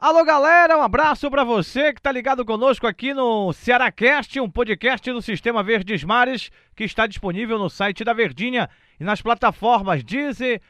Alô, 0.00 0.24
galera, 0.24 0.78
um 0.78 0.80
abraço 0.80 1.30
para 1.30 1.44
você 1.44 1.92
que 1.92 2.00
tá 2.00 2.10
ligado 2.10 2.42
conosco 2.42 2.86
aqui 2.86 3.12
no 3.12 3.52
Cearacast, 3.52 4.40
um 4.40 4.48
podcast 4.48 5.12
do 5.12 5.20
Sistema 5.20 5.62
Verdes 5.62 6.02
Mares, 6.02 6.50
que 6.74 6.84
está 6.84 7.06
disponível 7.06 7.58
no 7.58 7.68
site 7.68 8.02
da 8.02 8.14
Verdinha 8.14 8.70
e 8.98 9.04
nas 9.04 9.20
plataformas 9.20 10.02
Deezer, 10.02 10.62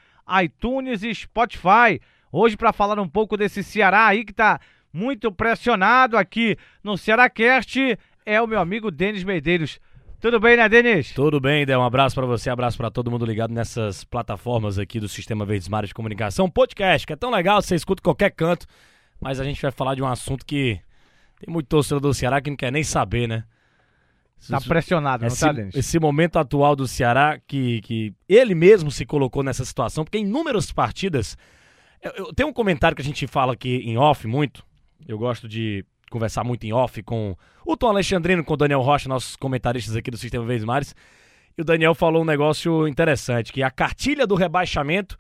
iTunes 0.43 1.05
e 1.05 1.15
Spotify. 1.15 2.01
Hoje 2.33 2.57
para 2.57 2.73
falar 2.73 2.99
um 2.99 3.09
pouco 3.09 3.37
desse 3.37 3.63
Ceará 3.63 4.09
aí 4.09 4.25
que 4.25 4.33
tá 4.33 4.59
muito 4.93 5.31
pressionado 5.31 6.17
aqui 6.17 6.57
no 6.83 6.99
Cearacast, 6.99 7.97
é 8.27 8.43
o 8.43 8.49
meu 8.49 8.59
amigo 8.59 8.91
Denis 8.91 9.23
Medeiros. 9.23 9.79
Tudo 10.21 10.41
bem, 10.41 10.57
né, 10.57 10.69
Denis? 10.69 11.13
Tudo 11.13 11.39
bem, 11.39 11.65
Dé. 11.65 11.79
Um 11.79 11.85
abraço 11.85 12.17
para 12.17 12.27
você, 12.27 12.51
abraço 12.51 12.77
para 12.77 12.91
todo 12.91 13.13
mundo 13.13 13.25
ligado 13.25 13.55
nessas 13.55 14.03
plataformas 14.03 14.77
aqui 14.77 14.99
do 14.99 15.09
Sistema 15.09 15.47
Verdes 15.47 15.69
Mares 15.69 15.91
de 15.91 15.95
Comunicação. 15.95 16.51
Podcast, 16.51 17.07
que 17.07 17.13
é 17.13 17.17
tão 17.17 17.31
legal, 17.31 17.63
você 17.63 17.77
escuta 17.77 18.03
qualquer 18.03 18.31
canto 18.31 18.67
mas 19.21 19.39
a 19.39 19.45
gente 19.45 19.61
vai 19.61 19.71
falar 19.71 19.95
de 19.95 20.03
um 20.03 20.07
assunto 20.07 20.45
que 20.47 20.81
tem 21.39 21.53
muito 21.53 21.67
torcedor 21.67 22.01
do 22.01 22.15
Ceará 22.15 22.41
que 22.41 22.51
não 22.51 22.57
quer 22.57 22.73
nem 22.73 22.83
saber, 22.83 23.27
né? 23.27 23.45
Tá 24.49 24.61
pressionado, 24.61 25.27
esse, 25.27 25.43
não 25.43 25.49
tá, 25.49 25.55
Denis? 25.55 25.75
Esse 25.75 25.99
momento 25.99 26.39
atual 26.39 26.75
do 26.75 26.89
Ceará, 26.89 27.39
que, 27.47 27.83
que 27.83 28.15
ele 28.27 28.55
mesmo 28.55 28.91
se 28.91 29.05
colocou 29.05 29.43
nessa 29.43 29.65
situação, 29.65 30.03
porque 30.03 30.17
em 30.17 30.25
inúmeras 30.25 30.73
partidas. 30.73 31.37
Eu, 32.03 32.13
eu, 32.13 32.35
tem 32.35 32.47
um 32.47 32.53
comentário 32.53 32.97
que 32.97 33.03
a 33.03 33.05
gente 33.05 33.27
fala 33.27 33.53
aqui 33.53 33.77
em 33.85 33.99
off 33.99 34.27
muito. 34.27 34.65
Eu 35.07 35.19
gosto 35.19 35.47
de 35.47 35.85
conversar 36.11 36.43
muito 36.43 36.65
em 36.65 36.73
off 36.73 37.03
com 37.03 37.37
o 37.67 37.77
Tom 37.77 37.89
Alexandrino, 37.89 38.43
com 38.43 38.55
o 38.55 38.57
Daniel 38.57 38.81
Rocha, 38.81 39.09
nossos 39.09 39.37
comentaristas 39.37 39.95
aqui 39.95 40.11
do 40.11 40.17
Sistema 40.17 40.47
Vez 40.47 40.65
Mares. 40.65 40.95
E 41.57 41.61
o 41.61 41.65
Daniel 41.65 41.95
falou 41.95 42.23
um 42.23 42.25
negócio 42.27 42.89
interessante, 42.89 43.53
que 43.53 43.63
a 43.63 43.71
cartilha 43.71 44.27
do 44.27 44.35
rebaixamento, 44.35 45.19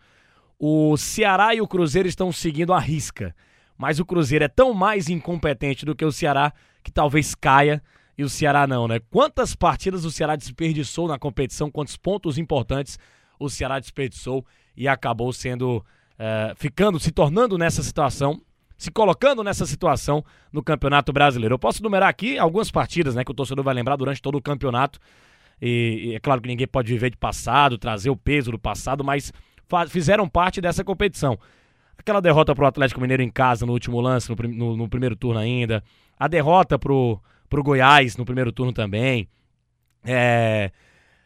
o 0.59 0.97
Ceará 0.97 1.55
e 1.55 1.61
o 1.61 1.69
Cruzeiro 1.69 2.09
estão 2.09 2.33
seguindo 2.33 2.73
a 2.73 2.81
risca 2.81 3.35
mas 3.81 3.99
o 3.99 4.05
Cruzeiro 4.05 4.45
é 4.45 4.49
tão 4.49 4.75
mais 4.75 5.09
incompetente 5.09 5.87
do 5.87 5.95
que 5.95 6.05
o 6.05 6.13
Ceará 6.13 6.53
que 6.85 6.93
talvez 6.93 7.35
caia 7.35 7.83
e 8.17 8.23
o 8.23 8.29
Ceará 8.29 8.67
não, 8.67 8.87
né? 8.87 9.01
Quantas 9.11 9.55
partidas 9.55 10.05
o 10.05 10.11
Ceará 10.11 10.37
desperdiçou 10.37 11.09
na 11.09 11.19
competição, 11.19 11.71
quantos 11.71 11.97
pontos 11.97 12.37
importantes 12.37 12.99
o 13.39 13.49
Ceará 13.49 13.81
desperdiçou 13.81 14.45
e 14.77 14.87
acabou 14.87 15.33
sendo, 15.33 15.83
é, 16.19 16.53
ficando, 16.57 17.01
se 17.01 17.11
tornando 17.11 17.57
nessa 17.57 17.83
situação, 17.83 18.43
se 18.77 18.91
colocando 18.91 19.43
nessa 19.43 19.65
situação 19.65 20.23
no 20.53 20.63
Campeonato 20.63 21.11
Brasileiro. 21.11 21.55
Eu 21.55 21.59
posso 21.59 21.83
numerar 21.83 22.11
aqui 22.11 22.39
algumas 22.39 22.71
partidas, 22.71 23.15
né, 23.15 23.25
que 23.25 23.31
o 23.31 23.35
torcedor 23.35 23.65
vai 23.65 23.73
lembrar 23.73 23.97
durante 23.97 24.21
todo 24.21 24.37
o 24.37 24.43
campeonato. 24.43 24.99
E, 25.59 26.11
e 26.11 26.15
é 26.17 26.21
claro 26.21 26.43
que 26.43 26.49
ninguém 26.49 26.67
pode 26.67 26.93
viver 26.93 27.09
de 27.09 27.17
passado, 27.17 27.79
trazer 27.79 28.11
o 28.11 28.17
peso 28.17 28.51
do 28.51 28.59
passado, 28.59 29.03
mas 29.03 29.33
fizeram 29.89 30.29
parte 30.29 30.61
dessa 30.61 30.85
competição. 30.85 31.39
Aquela 32.01 32.23
derrota 32.23 32.55
pro 32.55 32.65
Atlético 32.65 32.99
Mineiro 32.99 33.23
em 33.23 33.29
casa 33.29 33.67
no 33.67 33.73
último 33.73 34.01
lance, 34.01 34.31
no, 34.31 34.49
no, 34.49 34.75
no 34.75 34.89
primeiro 34.89 35.15
turno 35.15 35.39
ainda. 35.39 35.85
A 36.19 36.27
derrota 36.29 36.79
pro, 36.79 37.21
pro 37.47 37.63
Goiás 37.63 38.17
no 38.17 38.25
primeiro 38.25 38.51
turno 38.51 38.73
também. 38.73 39.29
É. 40.03 40.71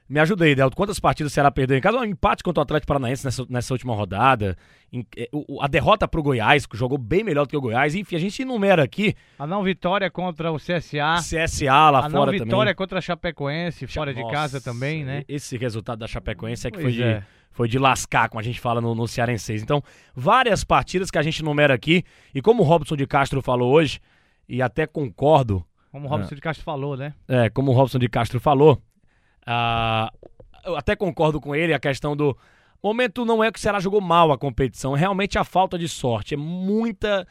Me 0.09 0.21
ajuda 0.21 0.45
aí, 0.45 0.55
Delto. 0.55 0.77
Quantas 0.77 1.01
partidas 1.01 1.33
o 1.33 1.35
Ceará 1.35 1.51
perdeu 1.51 1.79
em 1.79 1.81
casa? 1.81 1.97
Um 1.97 2.05
empate 2.05 2.43
contra 2.43 2.61
o 2.61 2.63
Atlético 2.63 2.89
Paranaense 2.89 3.25
nessa, 3.25 3.47
nessa 3.49 3.73
última 3.73 3.95
rodada. 3.95 4.57
Em, 4.93 5.07
é, 5.17 5.29
o, 5.33 5.63
a 5.63 5.67
derrota 5.67 6.07
pro 6.07 6.23
Goiás, 6.23 6.67
que 6.67 6.77
jogou 6.77 6.99
bem 6.99 7.25
melhor 7.25 7.47
do 7.47 7.49
que 7.49 7.57
o 7.57 7.61
Goiás. 7.61 7.95
Enfim, 7.95 8.17
a 8.17 8.19
gente 8.19 8.43
enumera 8.43 8.83
aqui. 8.83 9.15
A 9.39 9.47
não 9.47 9.63
vitória 9.63 10.11
contra 10.11 10.53
o 10.53 10.57
CSA. 10.57 11.17
CSA 11.19 11.91
lá 11.91 12.01
a 12.01 12.03
fora 12.03 12.11
também. 12.11 12.19
A 12.19 12.39
não 12.41 12.45
vitória 12.45 12.75
contra 12.75 12.99
a 12.99 13.03
Chapecoense, 13.03 13.87
fora 13.87 14.13
Nossa, 14.13 14.27
de 14.27 14.33
casa 14.33 14.61
também, 14.61 15.05
né? 15.05 15.25
Esse 15.27 15.57
resultado 15.57 16.01
da 16.01 16.07
Chapecoense 16.07 16.67
é 16.67 16.71
que 16.71 16.79
pois 16.79 16.95
foi 16.95 17.05
é. 17.05 17.19
de 17.21 17.25
foi 17.55 17.69
de 17.69 17.79
lascar, 17.79 18.29
como 18.29 18.41
a 18.41 18.43
gente 18.43 18.61
fala 18.61 18.81
no, 18.81 18.97
no 18.97 19.07
Cearense. 19.07 19.55
Então, 19.55 19.81
várias 20.13 20.65
partidas 20.65 21.09
que 21.09 21.17
a 21.17 21.23
gente 21.23 21.43
numera 21.43 21.73
aqui. 21.73 22.03
E 22.35 22.43
como 22.43 22.65
o 22.65 22.67
Robson 22.67 22.97
de 22.97 23.07
Castro 23.07 23.41
falou 23.41 23.73
hoje, 23.73 24.01
e 24.49 24.61
até 24.61 24.87
concordo. 24.87 25.65
Como 25.93 26.07
o 26.07 26.11
Robson 26.11 26.33
é, 26.33 26.35
de 26.35 26.41
Castro 26.41 26.65
falou, 26.65 26.97
né? 26.97 27.15
É, 27.29 27.49
como 27.49 27.71
o 27.71 27.75
Robson 27.75 27.99
de 28.01 28.09
Castro 28.09 28.41
falou. 28.41 28.83
Uh, 29.47 30.29
eu 30.65 30.77
até 30.77 30.97
concordo 30.97 31.41
com 31.41 31.55
ele 31.55 31.73
a 31.73 31.79
questão 31.79 32.17
do. 32.17 32.37
Momento 32.83 33.25
não 33.25 33.43
é 33.43 33.51
que 33.51 33.59
o 33.59 33.63
Ceará 33.63 33.81
jogou 33.81 34.01
mal 34.01 34.31
a 34.31 34.37
competição, 34.37 34.95
é 34.95 34.99
realmente 34.99 35.39
a 35.39 35.45
falta 35.45 35.79
de 35.79 35.89
sorte. 35.89 36.35
É 36.35 36.37
muita. 36.37 37.27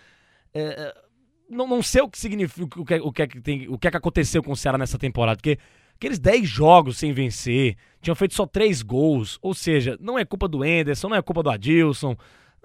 É, 0.53 0.61
é 0.61 1.03
não, 1.49 1.67
não 1.67 1.83
sei 1.83 2.01
o 2.01 2.09
que 2.09 2.17
significa, 2.17 2.79
o 2.79 2.85
que, 2.85 2.95
o, 2.95 3.13
é 3.17 3.27
que 3.27 3.39
tem, 3.39 3.67
o 3.69 3.77
que 3.77 3.87
é 3.87 3.91
que 3.91 3.97
aconteceu 3.97 4.41
com 4.41 4.51
o 4.51 4.55
Ceará 4.55 4.77
nessa 4.77 4.97
temporada, 4.97 5.37
porque 5.37 5.59
aqueles 5.95 6.19
10 6.19 6.47
jogos 6.47 6.97
sem 6.97 7.13
vencer, 7.13 7.77
tinham 8.01 8.15
feito 8.15 8.33
só 8.33 8.45
3 8.45 8.81
gols. 8.81 9.37
Ou 9.41 9.53
seja, 9.53 9.97
não 10.01 10.17
é 10.17 10.25
culpa 10.25 10.47
do 10.47 10.65
Enderson, 10.65 11.09
não 11.09 11.15
é 11.15 11.21
culpa 11.21 11.43
do 11.43 11.49
Adilson, 11.49 12.15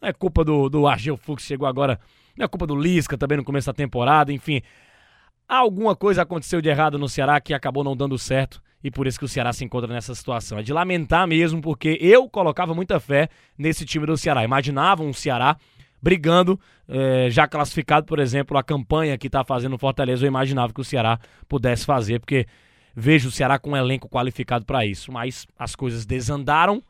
não 0.01 0.09
é 0.09 0.13
culpa 0.13 0.45
do, 0.45 0.69
do 0.69 0.87
Argel 0.87 1.17
Fux 1.17 1.43
que 1.43 1.49
chegou 1.49 1.67
agora, 1.69 2.01
não 2.37 2.45
é 2.45 2.49
culpa 2.49 2.67
do 2.67 2.75
Lisca 2.75 3.19
também 3.19 3.37
no 3.37 3.45
começo 3.45 3.67
da 3.67 3.75
temporada, 3.75 4.33
enfim. 4.33 4.63
Alguma 5.49 5.97
coisa 5.97 6.23
aconteceu 6.23 6.61
de 6.61 6.69
errado 6.69 6.99
no 6.99 7.09
Ceará 7.09 7.41
que 7.41 7.55
acabou 7.55 7.83
não 7.83 7.97
dando 7.97 8.19
certo 8.19 8.61
e 8.85 8.91
por 8.91 9.07
isso 9.07 9.19
que 9.19 9.25
o 9.25 9.29
Ceará 9.29 9.51
se 9.51 9.65
encontra 9.65 9.91
nessa 9.91 10.15
situação. 10.15 10.59
É 10.59 10.63
de 10.63 10.75
lamentar 10.75 11.27
mesmo, 11.27 11.63
porque 11.63 11.99
eu 12.03 12.29
colocava 12.29 12.75
muita 12.75 13.01
fé 13.01 13.31
nesse 13.57 13.87
time 13.87 14.05
do 14.05 14.17
Ceará. 14.17 14.45
Imaginava 14.45 15.03
um 15.03 15.13
Ceará 15.13 15.57
brigando, 16.03 16.61
eh, 16.87 17.29
já 17.31 17.49
classificado, 17.49 18.07
por 18.07 18.19
exemplo, 18.19 18.59
a 18.59 18.63
campanha 18.63 19.17
que 19.17 19.27
está 19.27 19.43
fazendo 19.43 19.75
o 19.75 19.79
Fortaleza. 19.79 20.25
Eu 20.25 20.29
imaginava 20.29 20.73
que 20.73 20.81
o 20.83 20.85
Ceará 20.85 21.19
pudesse 21.49 21.87
fazer, 21.87 22.21
porque 22.21 22.47
vejo 22.95 23.29
o 23.29 23.33
Ceará 23.33 23.59
com 23.59 23.71
um 23.71 23.77
elenco 23.77 24.09
qualificado 24.09 24.67
para 24.67 24.85
isso, 24.85 25.11
mas 25.11 25.47
as 25.59 25.75
coisas 25.75 26.05
desandaram, 26.05 26.83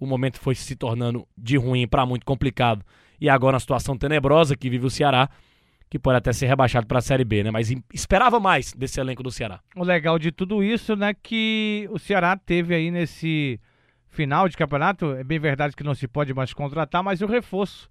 o 0.00 0.06
momento 0.06 0.40
foi 0.40 0.54
se 0.54 0.74
tornando 0.74 1.28
de 1.36 1.56
ruim 1.56 1.86
para 1.86 2.06
muito 2.06 2.24
complicado. 2.24 2.84
E 3.20 3.28
agora 3.28 3.58
a 3.58 3.60
situação 3.60 3.96
tenebrosa 3.96 4.56
que 4.56 4.68
vive 4.70 4.86
o 4.86 4.90
Ceará, 4.90 5.28
que 5.88 5.98
pode 5.98 6.18
até 6.18 6.32
ser 6.32 6.46
rebaixado 6.46 6.86
para 6.86 6.98
a 6.98 7.02
Série 7.02 7.24
B, 7.24 7.44
né? 7.44 7.50
Mas 7.50 7.72
esperava 7.92 8.40
mais 8.40 8.72
desse 8.72 9.00
elenco 9.00 9.22
do 9.22 9.30
Ceará. 9.30 9.60
O 9.74 9.84
legal 9.84 10.18
de 10.18 10.32
tudo 10.32 10.62
isso, 10.62 10.96
né, 10.96 11.14
que 11.14 11.88
o 11.90 11.98
Ceará 11.98 12.36
teve 12.36 12.74
aí 12.74 12.90
nesse 12.90 13.60
final 14.08 14.48
de 14.48 14.56
campeonato, 14.56 15.12
é 15.12 15.22
bem 15.22 15.38
verdade 15.38 15.76
que 15.76 15.84
não 15.84 15.94
se 15.94 16.08
pode 16.08 16.32
mais 16.32 16.52
contratar, 16.52 17.02
mas 17.02 17.20
o 17.20 17.26
reforço 17.26 17.88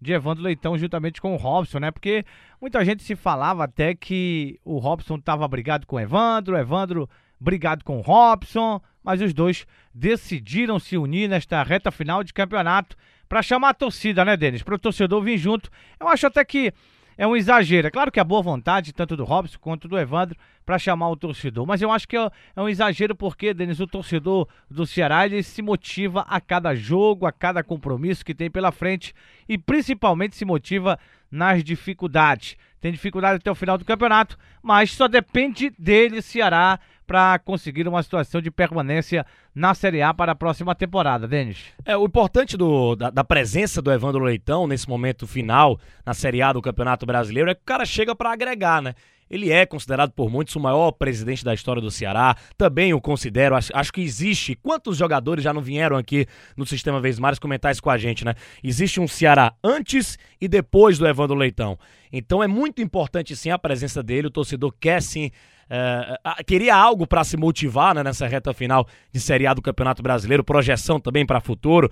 de 0.00 0.12
Evandro 0.12 0.44
Leitão 0.44 0.76
juntamente 0.76 1.20
com 1.20 1.34
o 1.34 1.36
Robson, 1.36 1.78
né? 1.78 1.90
Porque 1.90 2.24
muita 2.60 2.84
gente 2.84 3.02
se 3.02 3.16
falava 3.16 3.64
até 3.64 3.94
que 3.94 4.58
o 4.64 4.78
Robson 4.78 5.16
estava 5.16 5.46
brigado 5.48 5.86
com 5.86 5.96
o 5.96 6.00
Evandro, 6.00 6.54
o 6.54 6.58
Evandro 6.58 7.08
brigado 7.40 7.84
com 7.84 7.98
o 7.98 8.00
Robson, 8.00 8.80
mas 9.02 9.20
os 9.20 9.32
dois 9.32 9.66
decidiram 9.94 10.78
se 10.78 10.96
unir 10.96 11.28
nesta 11.28 11.62
reta 11.62 11.90
final 11.90 12.22
de 12.22 12.32
campeonato 12.32 12.96
para 13.28 13.42
chamar 13.42 13.70
a 13.70 13.74
torcida, 13.74 14.24
né, 14.24 14.36
Denis? 14.36 14.62
Para 14.62 14.74
o 14.74 14.78
torcedor 14.78 15.22
vir 15.22 15.38
junto. 15.38 15.70
Eu 15.98 16.08
acho 16.08 16.26
até 16.26 16.44
que 16.44 16.72
é 17.18 17.26
um 17.26 17.36
exagero. 17.36 17.88
É 17.88 17.90
claro 17.90 18.12
que 18.12 18.20
a 18.20 18.24
boa 18.24 18.40
vontade, 18.40 18.94
tanto 18.94 19.16
do 19.16 19.24
Robson 19.24 19.58
quanto 19.60 19.88
do 19.88 19.98
Evandro, 19.98 20.38
para 20.68 20.78
chamar 20.78 21.08
o 21.08 21.16
torcedor. 21.16 21.66
Mas 21.66 21.80
eu 21.80 21.90
acho 21.90 22.06
que 22.06 22.14
é, 22.14 22.30
é 22.54 22.60
um 22.60 22.68
exagero 22.68 23.16
porque, 23.16 23.54
Denis, 23.54 23.80
o 23.80 23.86
torcedor 23.86 24.46
do 24.70 24.84
Ceará 24.84 25.24
ele 25.24 25.42
se 25.42 25.62
motiva 25.62 26.26
a 26.28 26.42
cada 26.42 26.74
jogo, 26.74 27.24
a 27.24 27.32
cada 27.32 27.64
compromisso 27.64 28.22
que 28.22 28.34
tem 28.34 28.50
pela 28.50 28.70
frente 28.70 29.14
e 29.48 29.56
principalmente 29.56 30.36
se 30.36 30.44
motiva 30.44 30.98
nas 31.30 31.64
dificuldades. 31.64 32.54
Tem 32.82 32.92
dificuldade 32.92 33.36
até 33.36 33.50
o 33.50 33.54
final 33.54 33.78
do 33.78 33.84
campeonato, 33.84 34.36
mas 34.62 34.92
só 34.92 35.08
depende 35.08 35.70
dele, 35.78 36.20
Ceará, 36.20 36.78
para 37.06 37.38
conseguir 37.38 37.88
uma 37.88 38.02
situação 38.02 38.42
de 38.42 38.50
permanência 38.50 39.24
na 39.54 39.74
Série 39.74 40.02
A 40.02 40.12
para 40.12 40.32
a 40.32 40.36
próxima 40.36 40.74
temporada, 40.74 41.26
Denis. 41.26 41.64
É, 41.82 41.96
o 41.96 42.04
importante 42.04 42.58
do, 42.58 42.94
da, 42.94 43.08
da, 43.08 43.24
presença 43.24 43.80
do 43.80 43.90
Evandro 43.90 44.22
Leitão 44.22 44.66
nesse 44.66 44.86
momento 44.86 45.26
final 45.26 45.80
na 46.04 46.12
Série 46.12 46.42
A 46.42 46.52
do 46.52 46.60
Campeonato 46.60 47.06
Brasileiro 47.06 47.50
é 47.50 47.54
que 47.54 47.62
o 47.62 47.64
cara 47.64 47.86
chega 47.86 48.14
para 48.14 48.30
agregar, 48.30 48.82
né? 48.82 48.94
Ele 49.30 49.50
é 49.50 49.66
considerado 49.66 50.12
por 50.12 50.30
muitos 50.30 50.54
o 50.56 50.60
maior 50.60 50.92
presidente 50.92 51.44
da 51.44 51.54
história 51.54 51.82
do 51.82 51.90
Ceará. 51.90 52.36
Também 52.56 52.94
o 52.94 53.00
considero. 53.00 53.54
Acho, 53.54 53.70
acho 53.74 53.92
que 53.92 54.00
existe. 54.00 54.54
Quantos 54.54 54.96
jogadores 54.96 55.44
já 55.44 55.52
não 55.52 55.60
vieram 55.60 55.96
aqui 55.96 56.26
no 56.56 56.66
Sistema 56.66 57.00
Vez 57.00 57.18
Mais 57.18 57.38
comentar 57.38 57.72
isso 57.72 57.82
com 57.82 57.90
a 57.90 57.98
gente, 57.98 58.24
né? 58.24 58.34
Existe 58.62 59.00
um 59.00 59.08
Ceará 59.08 59.54
antes 59.62 60.18
e 60.40 60.48
depois 60.48 60.98
do 60.98 61.06
Evandro 61.06 61.36
Leitão. 61.36 61.78
Então 62.12 62.42
é 62.42 62.46
muito 62.46 62.80
importante 62.80 63.36
sim 63.36 63.50
a 63.50 63.58
presença 63.58 64.02
dele. 64.02 64.28
O 64.28 64.30
torcedor 64.30 64.72
quer 64.78 65.02
sim. 65.02 65.30
É, 65.70 66.18
queria 66.46 66.74
algo 66.74 67.06
para 67.06 67.22
se 67.24 67.36
motivar 67.36 67.94
né, 67.94 68.02
nessa 68.02 68.26
reta 68.26 68.54
final 68.54 68.86
de 69.12 69.20
Série 69.20 69.46
A 69.46 69.52
do 69.52 69.60
Campeonato 69.60 70.02
Brasileiro, 70.02 70.42
projeção 70.42 70.98
também 70.98 71.26
para 71.26 71.40
futuro. 71.40 71.90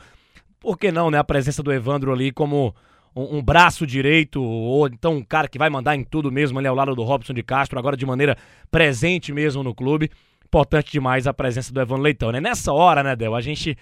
Por 0.59 0.79
que 0.79 0.91
não, 0.91 1.11
né? 1.11 1.19
A 1.19 1.25
presença 1.25 1.63
do 1.63 1.73
Evandro 1.73 2.13
ali 2.13 2.33
como 2.33 2.75
um, 3.17 3.39
um, 3.39 3.43
braço 3.43 3.87
direito, 3.87 4.43
ou 4.43 4.87
então 4.87 5.15
um 5.15 5.25
cara 5.25 5.49
que 5.49 5.59
vai 5.59 5.71
mandar 5.71 5.97
em 5.97 6.05
tudo 6.05 6.31
mesmo 6.31 6.59
ali 6.59 6.69
ao 6.69 6.75
lado 6.75 6.95
do 6.95 7.03
Robson 7.03 7.33
de 7.33 7.43
Castro, 7.43 7.79
agora 7.79 7.97
de 7.97 8.05
maneira 8.05 8.37
presente 8.71 9.33
mesmo 9.33 9.63
no 9.63 9.75
clube. 9.75 10.11
Importante 10.45 10.93
demais 10.93 11.27
a 11.27 11.33
presença 11.33 11.73
do 11.73 11.81
Evandro 11.81 12.05
Leitão, 12.05 12.31
né? 12.31 12.41
Nessa 12.41 12.73
hora, 12.73 13.03
né, 13.03 13.17
Del, 13.17 13.35
a 13.35 13.41
gente 13.41 13.77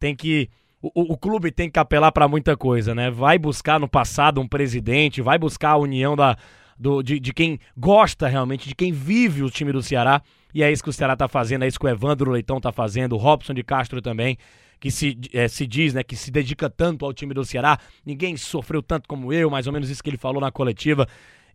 tem 0.00 0.16
que. 0.16 0.48
O, 0.80 1.12
o 1.12 1.16
clube 1.18 1.50
tem 1.50 1.68
que 1.68 1.78
apelar 1.78 2.12
para 2.12 2.26
muita 2.26 2.56
coisa, 2.56 2.94
né? 2.94 3.10
Vai 3.10 3.38
buscar 3.38 3.78
no 3.78 3.88
passado 3.88 4.40
um 4.40 4.48
presidente, 4.48 5.20
vai 5.20 5.38
buscar 5.38 5.70
a 5.70 5.76
união 5.76 6.16
da, 6.16 6.36
do, 6.78 7.02
de, 7.02 7.20
de 7.20 7.32
quem 7.32 7.58
gosta 7.76 8.26
realmente, 8.26 8.68
de 8.68 8.74
quem 8.74 8.92
vive 8.92 9.42
o 9.42 9.50
time 9.50 9.72
do 9.72 9.82
Ceará. 9.82 10.22
E 10.54 10.62
é 10.62 10.72
isso 10.72 10.82
que 10.82 10.88
o 10.88 10.92
Ceará 10.92 11.14
tá 11.14 11.28
fazendo, 11.28 11.64
é 11.64 11.68
isso 11.68 11.78
que 11.78 11.86
o 11.86 11.88
Evandro 11.88 12.30
Leitão 12.30 12.60
tá 12.60 12.72
fazendo, 12.72 13.14
o 13.14 13.18
Robson 13.18 13.52
de 13.52 13.62
Castro 13.62 14.00
também 14.00 14.38
que 14.80 14.90
se, 14.90 15.18
é, 15.32 15.48
se 15.48 15.66
diz, 15.66 15.94
né, 15.94 16.02
que 16.02 16.16
se 16.16 16.30
dedica 16.30 16.70
tanto 16.70 17.04
ao 17.04 17.12
time 17.12 17.34
do 17.34 17.44
Ceará. 17.44 17.78
Ninguém 18.04 18.36
sofreu 18.36 18.82
tanto 18.82 19.08
como 19.08 19.32
eu, 19.32 19.50
mais 19.50 19.66
ou 19.66 19.72
menos 19.72 19.90
isso 19.90 20.02
que 20.02 20.10
ele 20.10 20.16
falou 20.16 20.40
na 20.40 20.50
coletiva. 20.50 21.06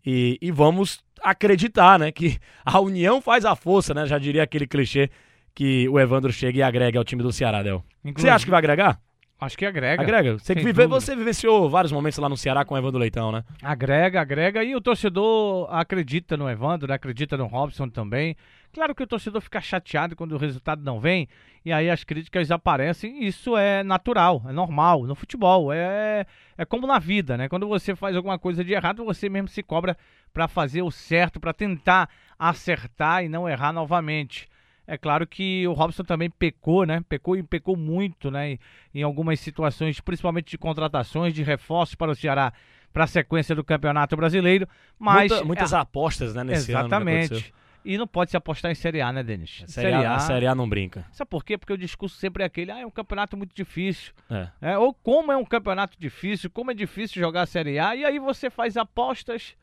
E, 0.04 0.38
e 0.40 0.50
vamos 0.50 1.02
acreditar, 1.22 1.98
né, 1.98 2.12
que 2.12 2.38
a 2.64 2.78
união 2.80 3.20
faz 3.20 3.44
a 3.44 3.56
força, 3.56 3.94
né? 3.94 4.06
Já 4.06 4.18
diria 4.18 4.42
aquele 4.42 4.66
clichê 4.66 5.10
que 5.54 5.88
o 5.88 5.98
Evandro 5.98 6.32
chega 6.32 6.58
e 6.58 6.62
agrega 6.62 6.98
ao 6.98 7.04
time 7.04 7.22
do 7.22 7.32
Ceará, 7.32 7.62
Del. 7.62 7.82
Você 8.16 8.28
acha 8.28 8.44
que 8.44 8.50
vai 8.50 8.58
agregar? 8.58 9.00
Acho 9.40 9.58
que 9.58 9.66
agrega. 9.66 10.02
Agrega. 10.02 10.38
Você, 10.38 10.54
que 10.54 10.62
vive, 10.62 10.86
você 10.86 11.14
vivenciou 11.14 11.68
vários 11.68 11.92
momentos 11.92 12.18
lá 12.18 12.28
no 12.28 12.36
Ceará 12.36 12.64
com 12.64 12.74
o 12.74 12.78
Evandro 12.78 12.98
Leitão, 12.98 13.32
né? 13.32 13.44
Agrega, 13.62 14.20
agrega. 14.20 14.62
E 14.62 14.74
o 14.74 14.80
torcedor 14.80 15.68
acredita 15.74 16.36
no 16.36 16.48
Evandro, 16.48 16.88
né? 16.88 16.94
acredita 16.94 17.36
no 17.36 17.46
Robson 17.46 17.88
também. 17.88 18.36
Claro 18.72 18.94
que 18.94 19.02
o 19.02 19.06
torcedor 19.06 19.40
fica 19.40 19.60
chateado 19.60 20.16
quando 20.16 20.32
o 20.32 20.38
resultado 20.38 20.82
não 20.82 21.00
vem. 21.00 21.28
E 21.64 21.72
aí 21.72 21.90
as 21.90 22.04
críticas 22.04 22.50
aparecem. 22.50 23.24
Isso 23.24 23.56
é 23.56 23.82
natural, 23.82 24.42
é 24.48 24.52
normal 24.52 25.04
no 25.04 25.14
futebol. 25.14 25.72
É, 25.72 26.26
é 26.56 26.64
como 26.64 26.86
na 26.86 26.98
vida, 26.98 27.36
né? 27.36 27.48
Quando 27.48 27.68
você 27.68 27.94
faz 27.94 28.16
alguma 28.16 28.38
coisa 28.38 28.64
de 28.64 28.72
errado, 28.72 29.04
você 29.04 29.28
mesmo 29.28 29.48
se 29.48 29.62
cobra 29.62 29.96
para 30.32 30.48
fazer 30.48 30.82
o 30.82 30.90
certo, 30.90 31.38
para 31.38 31.52
tentar 31.52 32.08
acertar 32.38 33.24
e 33.24 33.28
não 33.28 33.48
errar 33.48 33.72
novamente. 33.72 34.48
É 34.86 34.98
claro 34.98 35.26
que 35.26 35.66
o 35.66 35.72
Robson 35.72 36.04
também 36.04 36.28
pecou, 36.28 36.84
né? 36.84 37.02
Pecou 37.08 37.36
e 37.36 37.42
pecou 37.42 37.76
muito, 37.76 38.30
né? 38.30 38.58
Em 38.94 39.02
algumas 39.02 39.40
situações, 39.40 40.00
principalmente 40.00 40.50
de 40.50 40.58
contratações, 40.58 41.32
de 41.32 41.42
reforços 41.42 41.94
para 41.94 42.12
o 42.12 42.14
Ceará 42.14 42.52
para 42.92 43.04
a 43.04 43.08
sequência 43.08 43.56
do 43.56 43.64
Campeonato 43.64 44.16
Brasileiro. 44.16 44.68
Mas 44.98 45.30
Muita, 45.30 45.44
muitas 45.44 45.72
é... 45.72 45.76
apostas, 45.76 46.34
né, 46.34 46.44
nesse 46.44 46.70
Exatamente. 46.70 47.08
ano. 47.08 47.36
Exatamente. 47.36 47.54
E 47.84 47.98
não 47.98 48.06
pode 48.06 48.30
se 48.30 48.36
apostar 48.36 48.70
em 48.70 48.74
Série 48.74 49.02
A, 49.02 49.12
né, 49.12 49.22
Denis? 49.22 49.62
A 49.62 49.66
série, 49.66 49.90
série 49.90 50.06
a, 50.06 50.14
a, 50.14 50.18
Série 50.18 50.46
A 50.46 50.54
não 50.54 50.66
brinca. 50.66 51.04
Sabe 51.12 51.28
por 51.28 51.44
quê? 51.44 51.58
Porque 51.58 51.72
o 51.72 51.76
discurso 51.76 52.16
sempre 52.16 52.42
é 52.42 52.46
aquele, 52.46 52.70
ah, 52.70 52.80
é 52.80 52.86
um 52.86 52.90
campeonato 52.90 53.36
muito 53.36 53.54
difícil. 53.54 54.14
É. 54.30 54.48
É, 54.62 54.78
ou 54.78 54.94
como 54.94 55.30
é 55.30 55.36
um 55.36 55.44
campeonato 55.44 55.98
difícil, 55.98 56.48
como 56.48 56.70
é 56.70 56.74
difícil 56.74 57.20
jogar 57.20 57.42
a 57.42 57.46
Série 57.46 57.78
A, 57.78 57.94
e 57.94 58.04
aí 58.04 58.18
você 58.18 58.48
faz 58.48 58.78
apostas 58.78 59.54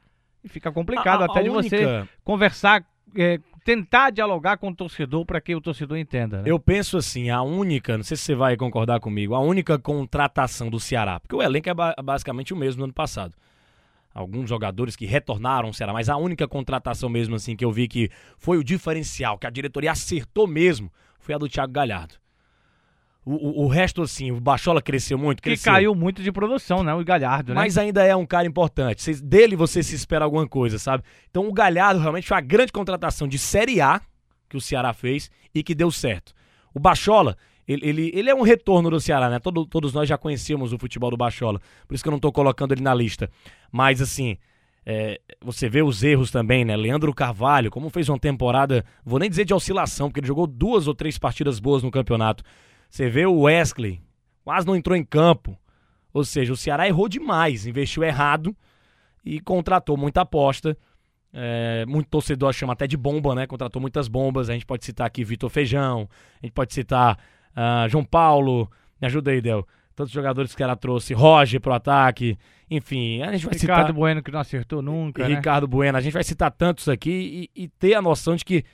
e 0.43 0.49
fica 0.49 0.71
complicado 0.71 1.23
a, 1.23 1.25
até 1.25 1.41
de 1.41 1.49
única... 1.49 1.75
você 1.75 2.07
conversar 2.23 2.85
é, 3.15 3.39
tentar 3.63 4.09
dialogar 4.09 4.57
com 4.57 4.69
o 4.69 4.75
torcedor 4.75 5.25
para 5.25 5.39
que 5.39 5.55
o 5.55 5.61
torcedor 5.61 5.97
entenda. 5.97 6.41
Né? 6.41 6.43
Eu 6.45 6.59
penso 6.59 6.97
assim, 6.97 7.29
a 7.29 7.41
única, 7.41 7.97
não 7.97 8.03
sei 8.03 8.17
se 8.17 8.23
você 8.23 8.35
vai 8.35 8.57
concordar 8.57 8.99
comigo, 8.99 9.35
a 9.35 9.39
única 9.39 9.77
contratação 9.77 10.69
do 10.69 10.79
Ceará, 10.79 11.19
porque 11.19 11.35
o 11.35 11.41
elenco 11.41 11.69
é 11.69 11.73
ba 11.73 11.95
basicamente 12.03 12.53
o 12.53 12.57
mesmo 12.57 12.79
do 12.79 12.83
ano 12.85 12.93
passado. 12.93 13.35
Alguns 14.13 14.49
jogadores 14.49 14.95
que 14.95 15.05
retornaram 15.05 15.67
ao 15.67 15.73
Ceará, 15.73 15.93
mas 15.93 16.09
a 16.09 16.17
única 16.17 16.47
contratação 16.47 17.07
mesmo 17.09 17.35
assim 17.35 17.55
que 17.55 17.63
eu 17.63 17.71
vi 17.71 17.87
que 17.87 18.09
foi 18.37 18.57
o 18.57 18.63
diferencial, 18.63 19.37
que 19.37 19.47
a 19.47 19.49
diretoria 19.49 19.91
acertou 19.91 20.47
mesmo, 20.47 20.91
foi 21.19 21.35
a 21.35 21.37
do 21.37 21.47
Thiago 21.47 21.71
Galhardo. 21.71 22.15
O, 23.23 23.33
o, 23.33 23.65
o, 23.65 23.67
resto, 23.67 24.01
assim, 24.01 24.31
o 24.31 24.39
Bachola 24.39 24.81
cresceu 24.81 25.17
muito. 25.17 25.43
Cresceu. 25.43 25.71
Que 25.71 25.77
caiu 25.77 25.93
muito 25.93 26.23
de 26.23 26.31
produção, 26.31 26.83
né? 26.83 26.93
O 26.93 27.03
Galhardo, 27.03 27.53
né? 27.53 27.61
Mas 27.61 27.77
ainda 27.77 28.03
é 28.03 28.15
um 28.15 28.25
cara 28.25 28.47
importante. 28.47 29.03
Cês, 29.03 29.21
dele 29.21 29.55
você 29.55 29.83
se 29.83 29.95
espera 29.95 30.25
alguma 30.25 30.47
coisa, 30.47 30.79
sabe? 30.79 31.03
Então 31.29 31.47
o 31.47 31.53
Galhardo 31.53 31.99
realmente 31.99 32.27
foi 32.27 32.37
a 32.37 32.41
grande 32.41 32.71
contratação 32.71 33.27
de 33.27 33.37
Série 33.37 33.79
A 33.79 34.01
que 34.49 34.57
o 34.57 34.61
Ceará 34.61 34.91
fez 34.91 35.29
e 35.53 35.61
que 35.63 35.75
deu 35.75 35.91
certo. 35.91 36.33
O 36.73 36.79
Bachola, 36.79 37.37
ele, 37.67 37.87
ele, 37.87 38.11
ele 38.13 38.29
é 38.29 38.35
um 38.35 38.41
retorno 38.41 38.89
do 38.89 38.99
Ceará, 38.99 39.29
né? 39.29 39.39
Todo, 39.39 39.65
todos 39.65 39.93
nós 39.93 40.09
já 40.09 40.17
conhecemos 40.17 40.73
o 40.73 40.77
futebol 40.77 41.11
do 41.11 41.17
Bachola. 41.17 41.59
Por 41.87 41.93
isso 41.93 42.03
que 42.03 42.09
eu 42.09 42.11
não 42.11 42.19
tô 42.19 42.31
colocando 42.31 42.73
ele 42.73 42.81
na 42.81 42.93
lista. 42.93 43.29
Mas, 43.71 44.01
assim, 44.01 44.37
é, 44.85 45.21
você 45.41 45.69
vê 45.69 45.81
os 45.81 46.03
erros 46.03 46.31
também, 46.31 46.65
né? 46.65 46.75
Leandro 46.75 47.13
Carvalho, 47.13 47.69
como 47.69 47.89
fez 47.89 48.09
uma 48.09 48.19
temporada, 48.19 48.83
vou 49.05 49.19
nem 49.19 49.29
dizer 49.29 49.45
de 49.45 49.53
oscilação, 49.53 50.09
porque 50.09 50.19
ele 50.19 50.27
jogou 50.27 50.47
duas 50.47 50.87
ou 50.87 50.95
três 50.95 51.17
partidas 51.17 51.59
boas 51.59 51.83
no 51.83 51.91
campeonato. 51.91 52.43
Você 52.91 53.09
vê 53.09 53.25
o 53.25 53.43
Wesley, 53.43 54.01
quase 54.43 54.67
não 54.67 54.75
entrou 54.75 54.97
em 54.97 55.03
campo. 55.03 55.57
Ou 56.13 56.25
seja, 56.25 56.51
o 56.51 56.57
Ceará 56.57 56.85
errou 56.85 57.07
demais, 57.07 57.65
investiu 57.65 58.03
errado 58.03 58.53
e 59.23 59.39
contratou 59.39 59.95
muita 59.95 60.21
aposta. 60.21 60.77
É, 61.33 61.85
muito 61.87 62.09
torcedor 62.09 62.51
chama 62.51 62.73
até 62.73 62.85
de 62.85 62.97
bomba, 62.97 63.33
né? 63.33 63.47
Contratou 63.47 63.81
muitas 63.81 64.09
bombas. 64.09 64.49
A 64.49 64.53
gente 64.53 64.65
pode 64.65 64.83
citar 64.83 65.07
aqui 65.07 65.23
Vitor 65.23 65.49
Feijão, 65.49 66.09
a 66.41 66.45
gente 66.45 66.51
pode 66.51 66.73
citar 66.73 67.17
uh, 67.51 67.87
João 67.87 68.03
Paulo. 68.03 68.69
Me 68.99 69.07
ajuda 69.07 69.31
aí, 69.31 69.41
Del. 69.41 69.65
Tantos 69.95 70.11
jogadores 70.11 70.53
que 70.53 70.61
ela 70.61 70.75
trouxe, 70.75 71.13
Roger 71.13 71.61
pro 71.61 71.73
ataque, 71.73 72.37
enfim, 72.69 73.21
a 73.21 73.31
gente 73.31 73.45
vai 73.45 73.53
Ricardo 73.53 73.59
citar. 73.59 73.77
Ricardo 73.77 73.93
Bueno 73.93 74.21
que 74.21 74.31
não 74.31 74.39
acertou 74.39 74.81
nunca. 74.81 75.25
Né? 75.25 75.35
Ricardo 75.35 75.65
Bueno, 75.65 75.97
a 75.97 76.01
gente 76.01 76.13
vai 76.13 76.23
citar 76.23 76.51
tantos 76.51 76.89
aqui 76.89 77.49
e, 77.55 77.63
e 77.63 77.67
ter 77.69 77.93
a 77.93 78.01
noção 78.01 78.35
de 78.35 78.43
que 78.43 78.65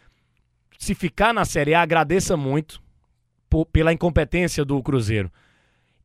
se 0.80 0.96
ficar 0.96 1.34
na 1.34 1.46
Série 1.46 1.76
A, 1.76 1.82
agradeça 1.82 2.36
muito 2.36 2.82
pela 3.72 3.94
incompetência 3.94 4.64
do 4.64 4.82
Cruzeiro. 4.82 5.32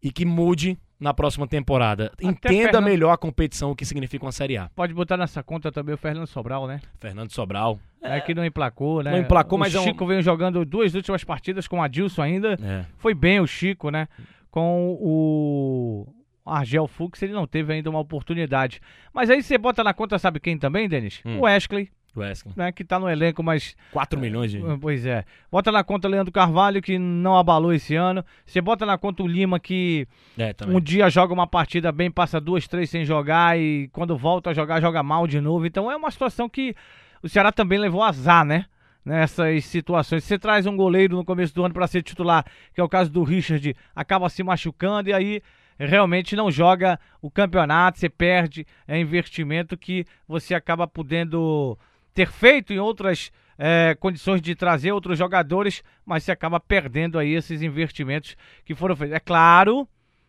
E 0.03 0.11
que 0.11 0.25
mude 0.25 0.79
na 1.03 1.13
próxima 1.13 1.49
temporada. 1.49 2.13
Até 2.15 2.27
Entenda 2.27 2.63
Fernando... 2.65 2.85
melhor 2.85 3.13
a 3.13 3.17
competição, 3.17 3.73
o 3.73 3.77
que 3.77 3.85
significa 3.85 4.25
uma 4.25 4.31
Série 4.31 4.57
A. 4.57 4.69
Pode 4.75 4.95
botar 4.95 5.17
nessa 5.17 5.43
conta 5.43 5.73
também 5.73 5.95
o 5.95 5.99
Fernando 5.99 6.29
Sobral, 6.29 6.67
né? 6.69 6.81
Fernando 7.01 7.33
Sobral. 7.33 7.79
É, 8.01 8.19
é 8.19 8.21
que 8.21 8.33
não 8.35 8.45
emplacou, 8.45 9.03
né? 9.03 9.11
Não 9.11 9.19
emplacou, 9.19 9.57
o 9.57 9.61
mas 9.61 9.73
Chico 9.73 10.05
é 10.05 10.05
um... 10.05 10.09
veio 10.09 10.23
jogando 10.23 10.65
duas 10.65 10.95
últimas 10.95 11.25
partidas 11.25 11.67
com 11.67 11.79
o 11.79 11.83
Adilson 11.83 12.23
ainda. 12.23 12.57
É. 12.63 12.85
Foi 12.99 13.15
bem 13.15 13.41
o 13.41 13.47
Chico, 13.47 13.91
né? 13.91 14.07
Com 14.49 14.97
o 15.01 16.07
Argel 16.47 16.87
Fux, 16.87 17.21
ele 17.23 17.33
não 17.33 17.47
teve 17.47 17.73
ainda 17.73 17.91
uma 17.91 17.99
oportunidade. 17.99 18.81
Mas 19.13 19.29
aí 19.29 19.43
você 19.43 19.59
bota 19.59 19.83
na 19.83 19.93
conta, 19.93 20.19
sabe 20.19 20.39
quem 20.39 20.57
também, 20.57 20.89
Denis? 20.89 21.21
Hum. 21.25 21.39
O 21.39 21.43
Wesley. 21.43 21.91
Wesley. 22.17 22.55
Né, 22.57 22.73
que 22.73 22.85
tá 22.85 22.99
no 22.99 23.09
elenco, 23.09 23.43
mas. 23.43 23.77
4 23.93 24.19
milhões 24.19 24.51
de. 24.51 24.59
Ah, 24.59 24.77
pois 24.81 25.07
é. 25.07 25.25
Bota 25.51 25.73
na 25.73 25.83
conta 25.83 26.09
Leandro 26.09 26.33
Carvalho, 26.33 26.83
que 26.83 26.99
não 26.99 27.37
abalou 27.37 27.73
esse 27.73 27.95
ano. 27.95 28.25
Você 28.45 28.61
bota 28.61 28.85
na 28.85 28.99
conta 28.99 29.23
o 29.23 29.27
Lima, 29.27 29.59
que 29.59 30.07
é, 30.39 30.55
um 30.67 30.81
dia 30.81 31.09
joga 31.09 31.33
uma 31.33 31.47
partida 31.47 31.91
bem, 31.91 32.11
passa 32.11 32.41
duas, 32.41 32.69
três 32.69 32.91
sem 32.91 33.05
jogar 33.05 33.59
e 33.59 33.89
quando 33.93 34.17
volta 34.17 34.51
a 34.51 34.55
jogar, 34.55 34.81
joga 34.81 35.03
mal 35.03 35.27
de 35.27 35.41
novo. 35.41 35.67
Então 35.67 35.91
é 35.91 35.97
uma 35.97 36.11
situação 36.11 36.49
que 36.49 36.75
o 37.23 37.29
Ceará 37.29 37.51
também 37.51 37.79
levou 37.79 38.03
azar, 38.03 38.45
né? 38.45 38.67
Nessas 39.05 39.65
situações. 39.65 40.23
Você 40.23 40.39
traz 40.39 40.65
um 40.67 40.77
goleiro 40.77 41.17
no 41.17 41.25
começo 41.25 41.55
do 41.55 41.65
ano 41.65 41.75
para 41.75 41.89
ser 41.89 42.03
titular, 42.03 42.45
que 42.73 42.81
é 42.81 42.85
o 42.85 42.89
caso 42.89 43.11
do 43.11 43.25
Richard, 43.25 43.75
acaba 43.97 44.29
se 44.29 44.45
machucando 44.45 45.09
e 45.09 45.13
aí 45.13 45.43
realmente 45.79 46.37
não 46.37 46.51
joga 46.51 46.99
o 47.21 47.31
campeonato, 47.31 47.99
você 47.99 48.09
perde 48.09 48.67
é 48.87 48.99
investimento 48.99 49.77
que 49.77 50.05
você 50.27 50.55
acaba 50.55 50.87
podendo 50.87 51.77
ter 52.15 52.31
feito 52.31 52.73
em 52.73 52.79
outras 52.79 53.33
é, 53.59 53.95
condições 53.95 54.41
de 54.41 54.55
trazer 54.55 54.93
outros 54.93 55.19
jogadores, 55.19 55.83
mas 56.05 56.25
você 56.25 56.33
acaba 56.33 56.59
perdendo 56.59 57.19
aí 57.19 57.35
esses 57.35 57.63
investimentos 57.63 58.37
que 58.65 58.75
foram 58.75 58.97
feitos. 58.97 59.17
É 59.17 59.21
claro 59.21 59.89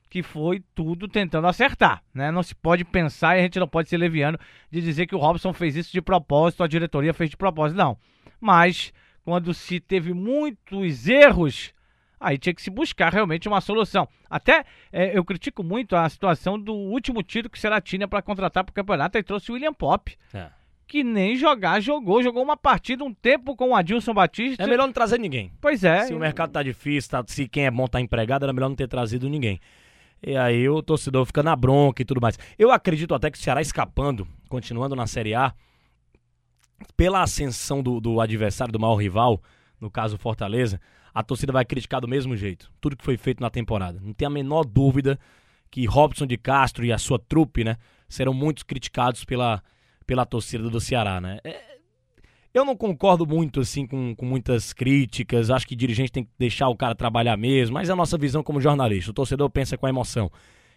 que 0.09 0.21
foi 0.21 0.63
tudo 0.75 1.07
tentando 1.07 1.47
acertar, 1.47 2.03
né? 2.13 2.31
Não 2.31 2.43
se 2.43 2.53
pode 2.53 2.85
pensar 2.85 3.35
e 3.35 3.39
a 3.39 3.43
gente 3.43 3.59
não 3.59 3.67
pode 3.67 3.89
ser 3.89 3.97
leviano 3.97 4.37
de 4.69 4.81
dizer 4.81 5.07
que 5.07 5.15
o 5.15 5.17
Robson 5.17 5.51
fez 5.53 5.75
isso 5.75 5.91
de 5.91 6.01
propósito, 6.01 6.63
a 6.63 6.67
diretoria 6.67 7.13
fez 7.13 7.31
de 7.31 7.37
propósito, 7.37 7.77
não. 7.77 7.97
Mas 8.39 8.93
quando 9.25 9.53
se 9.53 9.79
teve 9.79 10.13
muitos 10.13 11.07
erros, 11.07 11.73
aí 12.19 12.37
tinha 12.37 12.53
que 12.53 12.61
se 12.61 12.69
buscar 12.69 13.11
realmente 13.11 13.47
uma 13.47 13.59
solução. 13.59 14.07
Até 14.29 14.63
é, 14.91 15.17
eu 15.17 15.25
critico 15.25 15.63
muito 15.63 15.95
a 15.95 16.07
situação 16.07 16.59
do 16.59 16.75
último 16.75 17.23
tiro 17.23 17.49
que 17.49 17.57
o 17.57 17.81
tinha 17.81 18.07
para 18.07 18.21
contratar 18.21 18.63
para 18.63 18.71
o 18.71 18.75
campeonato 18.75 19.17
e 19.17 19.23
trouxe 19.23 19.49
o 19.49 19.55
William 19.55 19.73
Pop. 19.73 20.15
É 20.31 20.62
que 20.87 21.03
nem 21.03 21.35
jogar 21.35 21.79
jogou. 21.79 22.21
Jogou 22.21 22.43
uma 22.43 22.57
partida 22.57 23.03
um 23.03 23.13
tempo 23.13 23.55
com 23.55 23.69
o 23.69 23.75
Adilson 23.75 24.13
Batista. 24.13 24.63
É 24.63 24.67
melhor 24.67 24.85
não 24.85 24.93
trazer 24.93 25.19
ninguém. 25.19 25.51
Pois 25.59 25.83
é. 25.83 26.05
Se 26.05 26.13
o 26.13 26.19
mercado 26.19 26.51
tá 26.51 26.63
difícil, 26.63 27.09
tá, 27.11 27.23
se 27.27 27.47
quem 27.47 27.65
é 27.65 27.71
bom 27.71 27.87
tá 27.87 27.99
empregado, 27.99 28.43
era 28.43 28.53
melhor 28.53 28.69
não 28.69 28.75
ter 28.75 28.87
trazido 28.87 29.29
ninguém. 29.29 29.59
E 30.25 30.37
aí 30.37 30.69
o 30.69 30.81
torcedor 30.81 31.25
fica 31.25 31.43
na 31.43 31.55
bronca 31.55 32.01
e 32.01 32.05
tudo 32.05 32.21
mais. 32.21 32.39
Eu 32.57 32.71
acredito 32.71 33.13
até 33.13 33.29
que 33.29 33.37
o 33.37 33.41
Ceará 33.41 33.61
escapando, 33.61 34.27
continuando 34.47 34.95
na 34.95 35.05
Série 35.05 35.35
A, 35.35 35.53
pela 36.95 37.21
ascensão 37.21 37.83
do, 37.83 37.99
do 37.99 38.21
adversário, 38.21 38.71
do 38.71 38.79
maior 38.79 38.95
rival, 38.95 39.41
no 39.79 39.91
caso 39.91 40.17
Fortaleza, 40.17 40.79
a 41.13 41.21
torcida 41.21 41.51
vai 41.51 41.65
criticar 41.65 41.99
do 41.99 42.07
mesmo 42.07 42.35
jeito. 42.37 42.71
Tudo 42.79 42.95
que 42.95 43.03
foi 43.03 43.17
feito 43.17 43.41
na 43.41 43.49
temporada. 43.49 43.99
Não 44.01 44.13
tem 44.13 44.25
a 44.25 44.29
menor 44.29 44.63
dúvida 44.63 45.19
que 45.69 45.85
Robson 45.85 46.25
de 46.25 46.37
Castro 46.37 46.85
e 46.85 46.93
a 46.93 46.97
sua 46.97 47.19
trupe, 47.19 47.63
né, 47.63 47.77
serão 48.07 48.33
muito 48.33 48.65
criticados 48.65 49.25
pela, 49.25 49.61
pela 50.05 50.25
torcida 50.25 50.69
do 50.69 50.79
Ceará, 50.79 51.19
né? 51.19 51.39
É, 51.43 51.73
eu 52.53 52.63
não 52.63 52.75
concordo 52.75 53.25
muito, 53.25 53.61
assim, 53.61 53.87
com, 53.87 54.15
com 54.15 54.25
muitas 54.25 54.73
críticas. 54.73 55.49
Acho 55.49 55.67
que 55.67 55.75
dirigente 55.75 56.11
tem 56.11 56.23
que 56.23 56.29
deixar 56.37 56.69
o 56.69 56.75
cara 56.75 56.93
trabalhar 56.93 57.35
mesmo, 57.35 57.73
mas 57.73 57.89
é 57.89 57.93
a 57.93 57.95
nossa 57.95 58.17
visão 58.17 58.43
como 58.43 58.61
jornalista. 58.61 59.09
O 59.09 59.13
torcedor 59.13 59.49
pensa 59.49 59.75
com 59.75 59.87
a 59.87 59.89
emoção. 59.89 60.31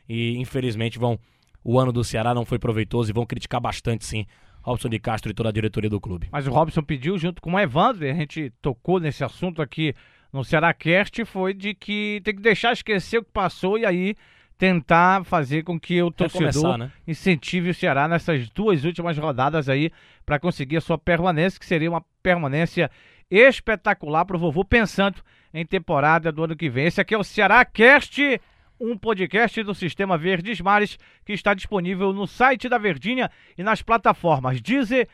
E, 0.08 0.38
infelizmente, 0.38 0.98
vão. 0.98 1.18
O 1.62 1.78
ano 1.78 1.92
do 1.92 2.02
Ceará 2.02 2.32
não 2.32 2.44
foi 2.44 2.58
proveitoso 2.58 3.10
e 3.10 3.12
vão 3.12 3.26
criticar 3.26 3.60
bastante, 3.60 4.04
sim, 4.04 4.24
Robson 4.62 4.88
de 4.88 5.00
Castro 5.00 5.30
e 5.30 5.34
toda 5.34 5.48
a 5.48 5.52
diretoria 5.52 5.90
do 5.90 6.00
clube. 6.00 6.28
Mas 6.30 6.46
o 6.46 6.50
Robson 6.50 6.82
pediu, 6.82 7.18
junto 7.18 7.42
com 7.42 7.52
o 7.52 7.58
Evandro, 7.58 8.08
a 8.08 8.14
gente 8.14 8.52
tocou 8.62 9.00
nesse 9.00 9.24
assunto 9.24 9.60
aqui 9.60 9.92
no 10.32 10.44
Ceará 10.44 10.72
Cast, 10.72 11.24
foi 11.24 11.52
de 11.52 11.74
que 11.74 12.20
tem 12.22 12.36
que 12.36 12.40
deixar 12.40 12.72
esquecer 12.72 13.18
o 13.18 13.24
que 13.24 13.32
passou 13.32 13.76
e 13.76 13.84
aí 13.84 14.14
tentar 14.58 15.24
fazer 15.24 15.62
com 15.62 15.78
que 15.78 16.02
o 16.02 16.10
torcedor 16.10 16.78
né? 16.78 16.90
incentive 17.06 17.70
o 17.70 17.74
Ceará 17.74 18.08
nessas 18.08 18.48
duas 18.50 18.84
últimas 18.84 19.16
rodadas 19.18 19.68
aí 19.68 19.90
para 20.24 20.38
conseguir 20.38 20.78
a 20.78 20.80
sua 20.80 20.96
permanência, 20.96 21.60
que 21.60 21.66
seria 21.66 21.90
uma 21.90 22.04
permanência 22.22 22.90
espetacular 23.30 24.24
para 24.24 24.36
o 24.36 24.38
vovô, 24.38 24.64
pensando 24.64 25.20
em 25.52 25.64
temporada 25.64 26.32
do 26.32 26.44
ano 26.44 26.56
que 26.56 26.70
vem. 26.70 26.86
Esse 26.86 27.00
aqui 27.00 27.14
é 27.14 27.18
o 27.18 27.24
Ceará 27.24 27.64
Cast, 27.64 28.40
um 28.80 28.96
podcast 28.96 29.62
do 29.62 29.74
Sistema 29.74 30.16
Verdes 30.16 30.60
Mares 30.60 30.98
que 31.24 31.32
está 31.32 31.54
disponível 31.54 32.12
no 32.12 32.26
site 32.26 32.68
da 32.68 32.78
Verdinha 32.78 33.30
e 33.56 33.62
nas 33.62 33.82
plataformas 33.82 34.60
Deezer, 34.60 35.08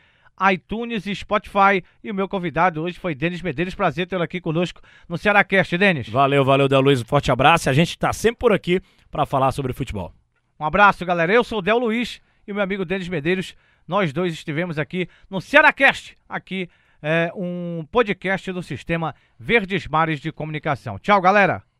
iTunes 0.51 1.05
e 1.05 1.15
Spotify. 1.15 1.83
E 2.03 2.11
o 2.11 2.13
meu 2.13 2.27
convidado 2.27 2.81
hoje 2.81 2.99
foi 2.99 3.13
Denis 3.15 3.41
Medeiros. 3.41 3.75
Prazer 3.75 4.07
tê-lo 4.07 4.23
aqui 4.23 4.41
conosco 4.41 4.81
no 5.07 5.17
Ceará 5.17 5.43
Cast, 5.43 5.77
Denis. 5.77 6.09
Valeu, 6.09 6.43
valeu, 6.43 6.67
Del 6.67 6.81
Luiz. 6.81 7.01
Um 7.01 7.05
forte 7.05 7.31
abraço. 7.31 7.69
A 7.69 7.73
gente 7.73 7.89
está 7.89 8.11
sempre 8.13 8.39
por 8.39 8.51
aqui 8.51 8.81
para 9.11 9.25
falar 9.25 9.51
sobre 9.51 9.73
futebol. 9.73 10.13
Um 10.59 10.65
abraço, 10.65 11.05
galera. 11.05 11.33
Eu 11.33 11.43
sou 11.43 11.59
o 11.59 11.61
Del 11.61 11.77
Luiz 11.77 12.21
e 12.47 12.51
o 12.51 12.55
meu 12.55 12.63
amigo 12.63 12.85
Denis 12.85 13.09
Medeiros. 13.09 13.55
Nós 13.87 14.13
dois 14.13 14.33
estivemos 14.33 14.79
aqui 14.79 15.09
no 15.29 15.41
Cearacast, 15.41 16.17
aqui 16.27 16.69
é 17.01 17.29
um 17.35 17.85
podcast 17.91 18.49
do 18.53 18.63
sistema 18.63 19.13
Verdes 19.37 19.87
Mares 19.87 20.21
de 20.21 20.31
Comunicação. 20.31 20.97
Tchau, 20.97 21.19
galera! 21.19 21.72